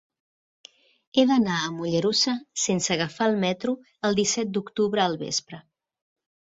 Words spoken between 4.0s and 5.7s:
el disset d'octubre al vespre.